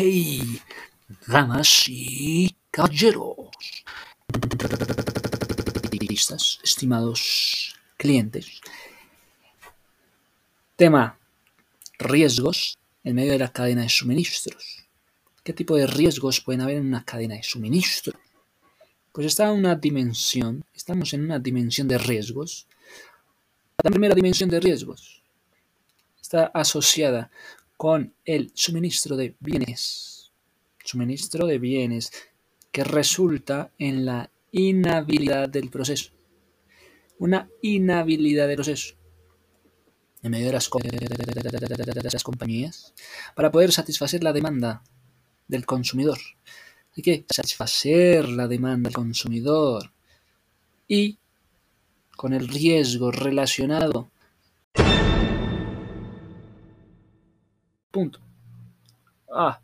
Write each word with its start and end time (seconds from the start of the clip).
Hey, 0.00 0.60
damas 1.26 1.86
y 1.88 2.54
caballeros, 2.70 3.50
estimados 6.62 7.74
clientes. 7.96 8.60
Tema, 10.76 11.18
riesgos 11.98 12.78
en 13.02 13.16
medio 13.16 13.32
de 13.32 13.40
la 13.40 13.52
cadena 13.52 13.82
de 13.82 13.88
suministros. 13.88 14.84
¿Qué 15.42 15.52
tipo 15.52 15.74
de 15.74 15.88
riesgos 15.88 16.42
pueden 16.42 16.60
haber 16.60 16.76
en 16.76 16.86
una 16.86 17.04
cadena 17.04 17.34
de 17.34 17.42
suministro? 17.42 18.16
Pues 19.10 19.26
está 19.26 19.50
una 19.50 19.74
dimensión, 19.74 20.64
estamos 20.76 21.12
en 21.12 21.24
una 21.24 21.40
dimensión 21.40 21.88
de 21.88 21.98
riesgos. 21.98 22.68
La 23.82 23.90
primera 23.90 24.14
dimensión 24.14 24.48
de 24.48 24.60
riesgos 24.60 25.24
está 26.20 26.52
asociada 26.54 27.32
con 27.78 28.12
el 28.24 28.50
suministro 28.54 29.16
de 29.16 29.36
bienes, 29.38 30.32
suministro 30.84 31.46
de 31.46 31.60
bienes 31.60 32.10
que 32.72 32.82
resulta 32.82 33.70
en 33.78 34.04
la 34.04 34.30
inhabilidad 34.50 35.48
del 35.48 35.70
proceso. 35.70 36.10
Una 37.20 37.48
inhabilidad 37.62 38.48
del 38.48 38.56
proceso 38.56 38.96
en 40.22 40.32
medio 40.32 40.48
de 40.48 40.52
las, 40.54 40.68
de 40.68 42.10
las 42.12 42.24
compañías 42.24 42.92
para 43.36 43.52
poder 43.52 43.70
satisfacer 43.70 44.24
la 44.24 44.32
demanda 44.32 44.82
del 45.46 45.64
consumidor. 45.64 46.18
Hay 46.96 47.02
que 47.04 47.24
satisfacer 47.30 48.28
la 48.28 48.48
demanda 48.48 48.88
del 48.88 48.94
consumidor 48.94 49.92
y 50.88 51.16
con 52.16 52.32
el 52.32 52.48
riesgo 52.48 53.12
relacionado 53.12 54.10
Punto. 57.98 58.20
Ah. 59.28 59.60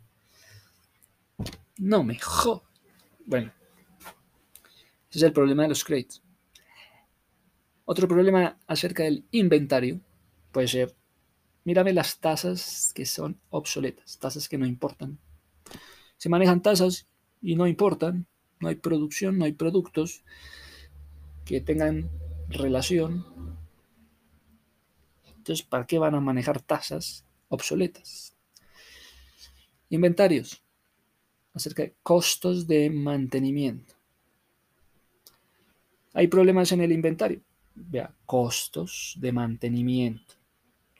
No 1.77 2.03
me 2.03 2.19
Bueno. 3.25 3.53
Ese 5.09 5.19
es 5.19 5.23
el 5.23 5.31
problema 5.31 5.63
de 5.63 5.69
los 5.69 5.85
créditos. 5.85 6.21
Otro 7.85 8.09
problema 8.09 8.57
acerca 8.67 9.03
del 9.03 9.23
inventario 9.31 10.01
puede 10.51 10.67
ser, 10.67 10.93
mírame 11.63 11.93
las 11.93 12.19
tasas 12.19 12.91
que 12.93 13.05
son 13.05 13.39
obsoletas, 13.51 14.19
tasas 14.19 14.49
que 14.49 14.57
no 14.57 14.65
importan. 14.65 15.17
Se 16.17 16.27
manejan 16.27 16.61
tasas 16.61 17.07
y 17.41 17.55
no 17.55 17.67
importan, 17.67 18.27
no 18.59 18.67
hay 18.67 18.75
producción, 18.75 19.37
no 19.37 19.45
hay 19.45 19.53
productos 19.53 20.25
que 21.45 21.61
tengan 21.61 22.09
relación. 22.49 23.25
Entonces, 25.37 25.65
¿para 25.65 25.87
qué 25.87 25.99
van 25.99 26.15
a 26.15 26.19
manejar 26.19 26.59
tasas 26.59 27.25
obsoletas. 27.55 28.35
Inventarios. 29.89 30.61
Acerca 31.53 31.83
de 31.83 31.95
costos 32.03 32.67
de 32.67 32.89
mantenimiento. 32.89 33.95
Hay 36.13 36.27
problemas 36.27 36.71
en 36.71 36.81
el 36.81 36.91
inventario. 36.91 37.41
Vea, 37.75 38.13
costos 38.25 39.15
de 39.19 39.31
mantenimiento. 39.31 40.35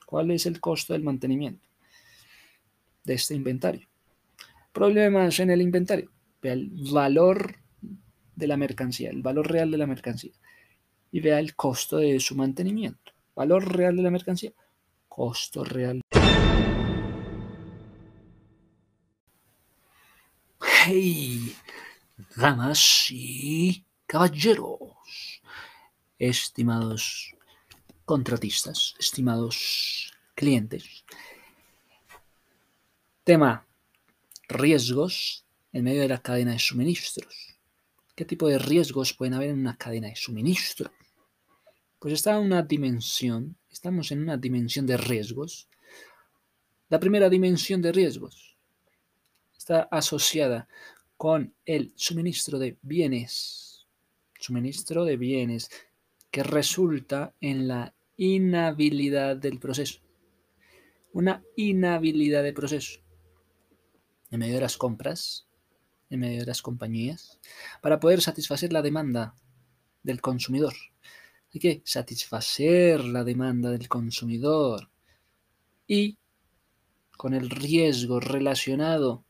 ¿Cuál 0.05 0.31
es 0.31 0.45
el 0.45 0.59
costo 0.59 0.93
del 0.93 1.03
mantenimiento 1.03 1.67
de 3.03 3.13
este 3.13 3.33
inventario? 3.33 3.87
Problemas 4.73 5.39
en 5.39 5.51
el 5.51 5.61
inventario. 5.61 6.11
Vea 6.41 6.53
el 6.53 6.69
valor 6.91 7.55
de 8.35 8.47
la 8.47 8.57
mercancía, 8.57 9.09
el 9.09 9.21
valor 9.21 9.49
real 9.49 9.71
de 9.71 9.77
la 9.77 9.87
mercancía. 9.87 10.33
Y 11.11 11.21
vea 11.21 11.39
el 11.39 11.55
costo 11.55 11.97
de 11.97 12.19
su 12.19 12.35
mantenimiento. 12.35 13.13
Valor 13.35 13.73
real 13.73 13.95
de 13.95 14.03
la 14.03 14.11
mercancía, 14.11 14.51
costo 15.07 15.63
real. 15.63 16.01
Hey, 20.87 21.55
damas 22.35 23.07
y 23.09 23.83
caballeros, 24.05 24.77
estimados 26.19 27.33
contratistas, 28.05 28.93
estimados 28.99 30.13
clientes. 30.35 31.03
Tema, 33.23 33.65
riesgos 34.47 35.43
en 35.73 35.85
medio 35.85 36.01
de 36.03 36.09
la 36.09 36.21
cadena 36.21 36.51
de 36.51 36.59
suministros. 36.59 37.57
¿Qué 38.15 38.23
tipo 38.23 38.47
de 38.47 38.59
riesgos 38.59 39.11
pueden 39.11 39.33
haber 39.33 39.49
en 39.49 39.61
una 39.61 39.77
cadena 39.77 40.09
de 40.09 40.15
suministro? 40.15 40.91
Pues 41.97 42.13
está 42.13 42.37
una 42.37 42.61
dimensión, 42.61 43.57
estamos 43.71 44.11
en 44.11 44.21
una 44.21 44.37
dimensión 44.37 44.85
de 44.85 44.97
riesgos. 44.97 45.67
La 46.89 46.99
primera 46.99 47.27
dimensión 47.27 47.81
de 47.81 47.91
riesgos 47.91 48.54
está 49.65 49.87
asociada 49.89 50.67
con 51.17 51.55
el 51.65 51.91
suministro 51.95 52.59
de 52.59 52.77
bienes, 52.83 53.87
suministro 54.39 55.05
de 55.05 55.17
bienes 55.17 55.71
que 56.29 56.43
resulta 56.43 57.33
en 57.41 57.67
la 57.67 57.95
inhabilidad 58.15 59.35
del 59.35 59.57
proceso. 59.57 60.01
Una 61.13 61.43
inhabilidad 61.55 62.43
de 62.43 62.53
proceso 62.53 62.99
en 64.29 64.39
medio 64.39 64.53
de 64.53 64.61
las 64.61 64.77
compras, 64.77 65.47
en 66.11 66.19
medio 66.19 66.41
de 66.41 66.45
las 66.45 66.61
compañías, 66.61 67.39
para 67.81 67.99
poder 67.99 68.21
satisfacer 68.21 68.71
la 68.71 68.83
demanda 68.83 69.33
del 70.03 70.21
consumidor. 70.21 70.75
Hay 71.51 71.59
que 71.59 71.81
satisfacer 71.85 73.03
la 73.03 73.23
demanda 73.23 73.71
del 73.71 73.87
consumidor 73.87 74.91
y 75.87 76.19
con 77.17 77.33
el 77.33 77.49
riesgo 77.49 78.19
relacionado 78.19 79.25